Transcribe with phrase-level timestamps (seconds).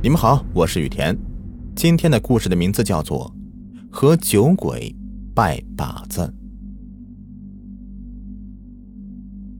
[0.00, 1.18] 你们好，我是雨田。
[1.74, 3.34] 今天的故事的名字叫做
[3.90, 4.94] 《和酒鬼
[5.34, 6.20] 拜把子》。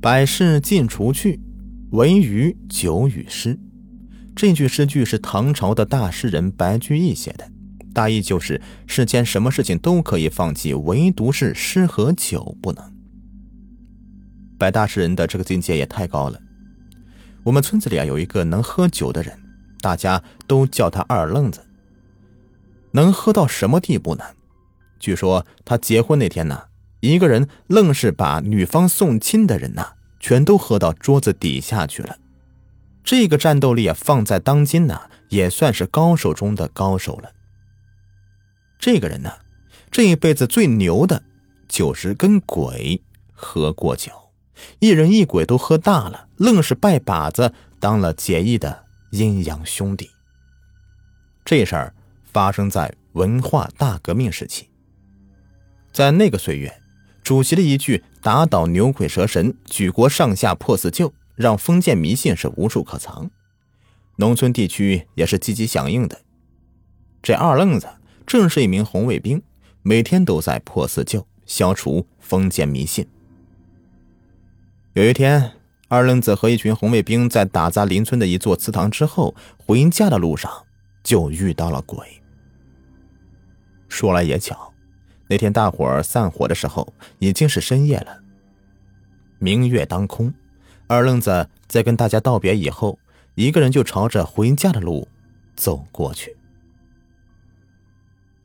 [0.01, 1.41] 百事尽除去，
[1.91, 3.59] 唯余酒与诗。
[4.37, 7.51] 这句诗句是唐朝的大诗人白居易写的，
[7.93, 12.95] 大意就是世间什么事情都可以放弃，唯独是诗和酒不能。
[14.57, 16.41] 白大诗人的这个境界也太高了。
[17.43, 19.37] 我们村子里啊有一个能喝酒的人。
[19.81, 21.65] 大家都叫他二愣子。
[22.93, 24.25] 能喝到什么地步呢？
[24.99, 26.65] 据说他结婚那天呢，
[27.01, 32.17] 一个人愣是把女方送亲的人呐，全都喝到桌子底下去了。
[33.05, 37.31] 这个战斗力啊，放在当今呢，也算是高手中的高手了。
[38.79, 39.33] 这个人呢，
[39.91, 41.23] 这一辈子最牛的，
[41.69, 43.03] 就是跟鬼
[43.33, 44.11] 喝过酒，
[44.81, 48.85] 一人一鬼都喝大了，愣是拜把子当了结义的。
[49.11, 50.11] 阴阳兄弟。
[51.45, 51.95] 这事儿
[52.25, 54.69] 发生在文化大革命时期，
[55.93, 56.81] 在那个岁月，
[57.23, 63.31] 主席的一句“打倒牛鬼蛇神，举国上下破四旧”，让封建迷信是无处可藏，
[64.17, 66.21] 农村地区也是积极响应的。
[67.23, 67.89] 这二愣子
[68.27, 69.43] 正是一名红卫兵，
[69.83, 73.09] 每天都在破四旧，消除封建迷信。
[74.93, 75.58] 有一天。
[75.89, 80.53] 二愣子和一群红卫兵在打砸邻村的一座祠堂之后，回家的路上
[81.03, 82.07] 就遇到了鬼。
[83.89, 84.71] 说来也巧，
[85.29, 88.19] 那天大伙儿散伙的时候已经是深夜了，
[89.39, 90.33] 明月当空。
[90.87, 92.99] 二愣子在跟大家道别以后，
[93.35, 95.09] 一个人就朝着回家的路
[95.57, 96.37] 走过去。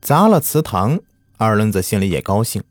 [0.00, 0.98] 砸了祠堂，
[1.36, 2.62] 二愣子心里也高兴，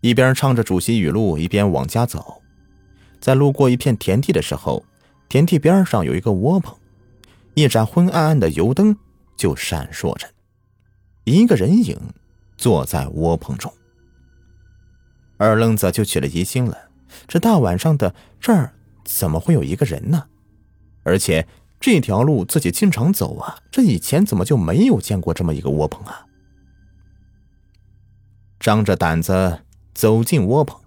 [0.00, 2.40] 一边唱着主席语录，一边往家走。
[3.26, 4.84] 在路过一片田地的时候，
[5.28, 6.78] 田地边上有一个窝棚，
[7.54, 8.96] 一盏昏暗暗的油灯
[9.36, 10.28] 就闪烁着，
[11.24, 11.98] 一个人影
[12.56, 13.74] 坐在窝棚中。
[15.38, 16.78] 二愣子就起了疑心了：
[17.26, 18.72] 这大晚上的，这儿
[19.04, 20.28] 怎么会有一个人呢？
[21.02, 21.48] 而且
[21.80, 26.24] 这条路自己经常走啊，这以前怎么就没有见过这么一个窝棚啊？
[28.60, 29.64] 张着胆子
[29.94, 30.80] 走进窝棚，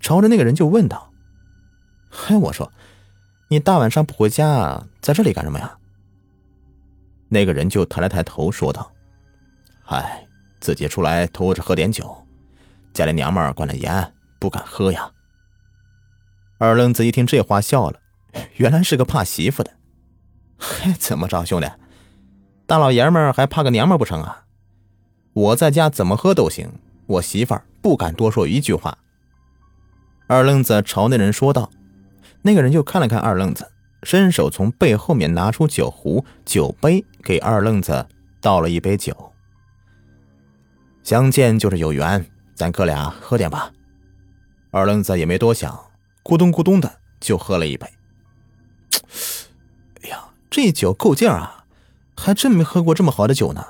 [0.00, 1.10] 朝着那个人就问道。
[2.16, 2.70] 嘿，我说，
[3.48, 5.76] 你大晚上不回家，在这里干什么呀？
[7.28, 8.92] 那个人就抬了抬头，说道
[9.82, 10.24] ：“嗨，
[10.60, 12.16] 自己出来偷着喝点酒，
[12.92, 15.10] 家里娘们管的严，不敢喝呀。”
[16.56, 17.98] 二愣子一听这话，笑了，
[18.56, 19.72] 原来是个怕媳妇的。
[20.56, 21.68] 嘿，怎么着，兄弟，
[22.64, 24.44] 大老爷们还怕个娘们不成啊？
[25.32, 26.70] 我在家怎么喝都行，
[27.06, 28.96] 我媳妇儿不敢多说一句话。
[30.28, 31.68] 二愣子朝那人说道。
[32.46, 33.66] 那个人就看了看二愣子，
[34.02, 38.06] 伸手从背后面拿出酒壶、酒杯，给二愣子
[38.38, 39.32] 倒了一杯酒。
[41.02, 43.72] 相见就是有缘，咱哥俩喝点吧。
[44.70, 45.74] 二愣子也没多想，
[46.22, 47.86] 咕咚咕咚的就喝了一杯。
[50.02, 51.64] 哎呀，这酒够劲啊，
[52.14, 53.64] 还真没喝过这么好的酒呢。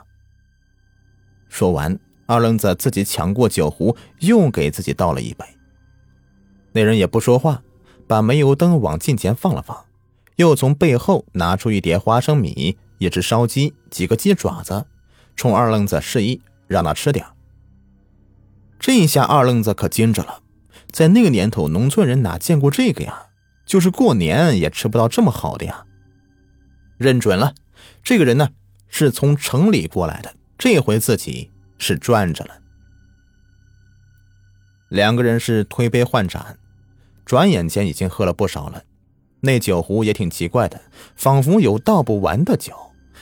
[1.49, 1.97] 说完，
[2.27, 5.45] 二愣子自己抢过酒壶，又给自己倒了一杯。
[6.73, 7.63] 那人也不说话。
[8.07, 9.85] 把煤油灯往近前放了放，
[10.37, 14.87] 又从背后拿出一碟花生米、一只烧鸡、几个鸡爪子，
[15.37, 17.27] 冲二愣子示意让他吃点。
[18.79, 20.41] 这一下二愣子可惊着了，
[20.91, 23.27] 在那个年头，农村人哪见过这个呀？
[23.65, 25.87] 就是过年也吃不到这么好的呀。
[26.99, 27.55] 认准了，
[28.03, 28.51] 这个人呢
[28.89, 32.59] 是从城里过来的，这回自己是赚着了。
[34.91, 36.59] 两个人是推杯换盏。
[37.25, 38.85] 转眼间已经喝了不少了，
[39.41, 40.81] 那酒壶也挺奇怪的，
[41.17, 42.75] 仿佛有倒不完的酒。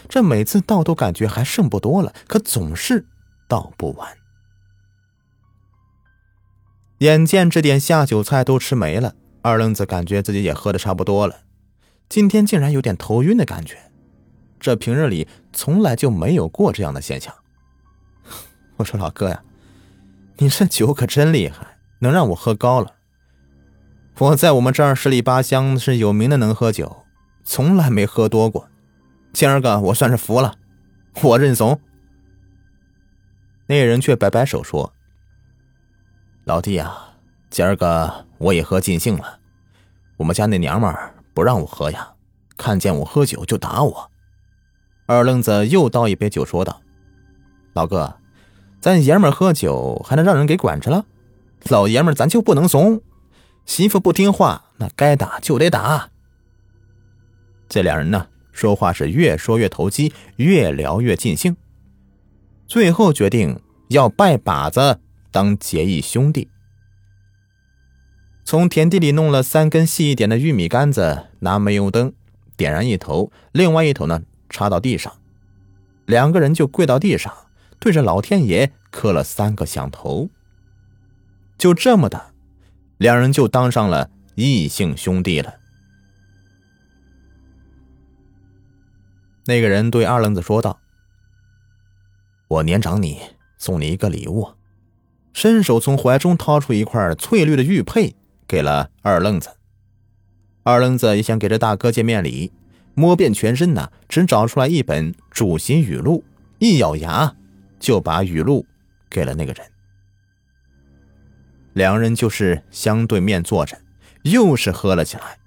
[0.08, 3.06] 这每次倒都感觉还剩不多了，可总是
[3.46, 4.16] 倒不完。
[6.98, 11.42] 眼见这点下酒菜都吃没了，二愣子感觉自己也喝的差不多了，
[12.08, 13.78] 今天竟然有点头晕的感觉。
[14.60, 17.34] 这平日里从来就没有过这样的现象。
[18.78, 19.42] 我说老哥呀，
[20.38, 22.94] 你这酒可真厉害，能让我喝高了。
[24.18, 27.04] 我在我们这儿十里八乡是有名的能喝酒，
[27.42, 28.68] 从来没喝多过。
[29.32, 30.54] 今儿个我算是服了，
[31.22, 31.80] 我认怂。
[33.66, 34.92] 那人却摆摆手说
[36.44, 36.94] ：“老弟呀，
[37.50, 39.38] 今儿个我也喝尽兴了。
[40.18, 42.12] 我们家那娘们儿不让我喝呀，
[42.56, 44.10] 看见我喝酒就打我。”
[45.06, 46.80] 二愣子又倒一杯酒，说道
[47.72, 48.14] ：“老哥，
[48.78, 51.06] 咱爷们儿喝酒还能让人给管着了？
[51.70, 53.00] 老爷们儿咱就不能怂？”
[53.64, 56.10] 媳妇不听话，那该打就得打。
[57.68, 61.56] 这两人呢，说话是越说越投机，越聊越尽兴，
[62.66, 65.00] 最后决定要拜把子
[65.30, 66.48] 当结义兄弟。
[68.44, 72.12] 从田地里弄了三根细一点的玉米杆子，拿煤油灯
[72.56, 75.12] 点燃一头，另外一头呢插到地上，
[76.04, 77.32] 两个人就跪到地上，
[77.78, 80.28] 对着老天爷磕了三个响头。
[81.56, 82.31] 就这么的，
[83.02, 85.54] 两人就当上了异姓兄弟了。
[89.44, 90.78] 那个人对二愣子说道
[92.46, 93.18] ：“我年长你，
[93.58, 94.52] 送你一个礼物。”
[95.34, 98.14] 伸手从怀中掏出一块翠绿的玉佩，
[98.46, 99.50] 给了二愣子。
[100.62, 102.52] 二愣子也想给这大哥见面礼，
[102.94, 106.22] 摸遍全身呢，只找出来一本主席语录，
[106.60, 107.34] 一咬牙
[107.80, 108.64] 就把语录
[109.10, 109.71] 给了那个人。
[111.74, 113.78] 两人就是相对面坐着，
[114.22, 115.38] 又是喝了起来。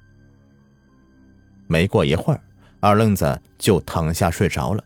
[1.67, 2.41] 没过一会儿。
[2.81, 4.83] 二愣子就躺下睡着了。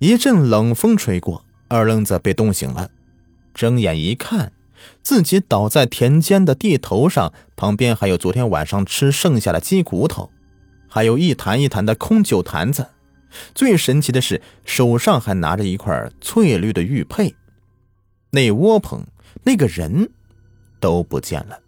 [0.00, 2.90] 一阵冷风吹过，二愣子被冻醒了，
[3.54, 4.52] 睁眼一看，
[5.00, 10.32] 自己倒在田间的地头上，旁边还有昨天晚上吃剩下的鸡骨头，
[10.88, 12.88] 还有一坛一坛的空酒坛子。
[13.54, 17.36] 最神奇的是，手上还拿着一块翠绿的玉佩。
[18.30, 19.06] 那窝棚，
[19.44, 20.10] 那个人，
[20.80, 21.60] 都不见了。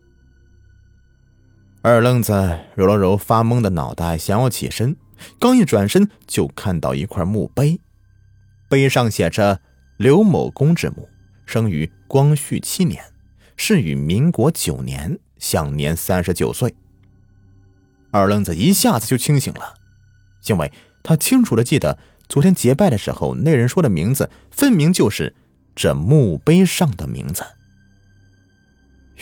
[1.83, 2.33] 二愣子
[2.75, 4.97] 揉了揉发懵的脑袋，想要起身，
[5.39, 7.81] 刚一转身就看到一块墓碑，
[8.69, 9.61] 碑上写着
[9.99, 11.09] “刘某公之墓，
[11.45, 13.05] 生于光绪七年，
[13.57, 16.75] 逝于民国九年，享年三十九岁。”
[18.11, 19.75] 二愣子一下子就清醒了，
[20.47, 20.73] 因为
[21.03, 25.35] 他清楚的记得昨天结拜的时候，那人说的名字分明就是
[25.75, 27.45] 这墓碑上的名字。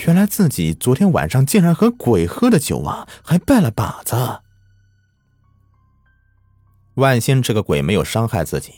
[0.07, 4.41] 原来自己昨天晚上竟然和鬼喝的酒啊，还拜了把子。
[6.95, 8.73] 万幸这个鬼没有伤害自己，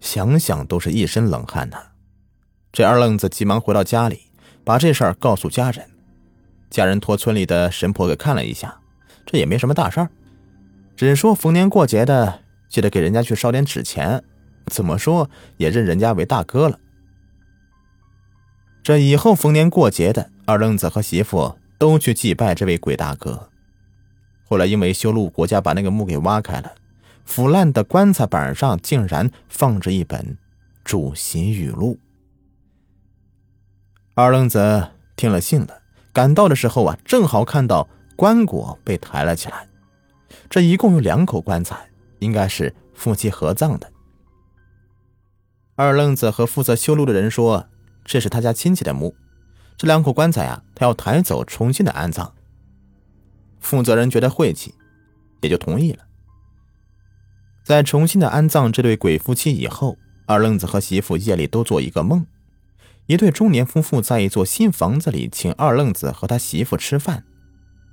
[0.00, 1.78] 想想都是一身冷汗呐。
[2.72, 4.30] 这二愣子急忙回到家里，
[4.64, 5.88] 把这事儿告诉家人。
[6.70, 8.78] 家人托村里的神婆给看了一下，
[9.24, 10.10] 这也没什么大事儿，
[10.96, 14.22] 只说逢年过节的记得给人家去烧点纸钱，
[14.66, 16.78] 怎么说也认人家为大哥了。
[18.88, 20.30] 这以后逢年过节的。
[20.46, 23.50] 二愣子和媳妇都去祭拜这位鬼大哥。
[24.46, 26.72] 后来因为修路，国家把那个墓给挖开了，
[27.26, 30.18] 腐烂的棺材板上竟然放着一本
[30.84, 31.96] 《主席语录》。
[34.14, 35.82] 二愣子听了信了，
[36.14, 37.86] 赶到的时候啊，正好看到
[38.16, 39.68] 棺椁被抬了起来。
[40.48, 41.76] 这一共有两口棺材，
[42.20, 43.92] 应该是夫妻合葬的。
[45.74, 47.68] 二愣子和负责修路的人说，
[48.08, 49.14] 这是他家亲戚的墓。
[49.76, 52.32] 这两口棺材啊，他要抬走，重新的安葬。
[53.60, 54.74] 负责人觉得晦气，
[55.42, 56.04] 也就同意了。
[57.62, 62.26] 在重新的安葬这对鬼夫妻以后，二愣子和媳妇夜里都做一个梦：
[63.06, 67.24] 一对中年夫妇在一座新房子里，请二愣子和他媳妇吃饭。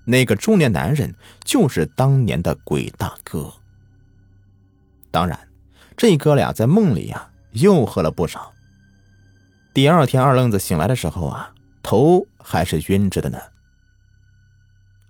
[0.05, 1.13] 那个中年男人
[1.43, 3.51] 就是当年的鬼大哥。
[5.11, 5.37] 当然，
[5.97, 8.54] 这哥俩在梦里呀，又喝了不少。
[9.75, 11.53] 第二天，二愣子醒来的时候啊。
[11.83, 13.37] 头还是晕着的呢。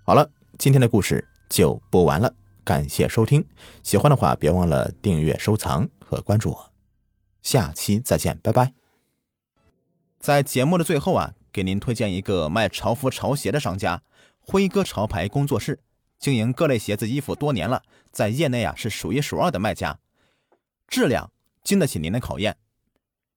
[0.02, 0.28] 好了，
[0.58, 2.34] 今天的故事就播完了，
[2.64, 3.46] 感谢收听。
[3.84, 6.72] 喜欢的话，别忘了订阅、收藏和关注我。
[7.42, 8.72] 下期再见，拜拜。
[10.18, 14.02] 在节目的最后啊，给您推荐一个卖潮服、潮鞋的商家——
[14.42, 15.78] 辉哥潮牌工作室，
[16.18, 20.00] 经营各类鞋子、衣服多年了，在业内啊是数一数二的卖家，
[20.88, 21.30] 质量
[21.62, 22.56] 经得起您的考验。